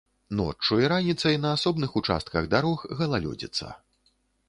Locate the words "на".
1.45-1.53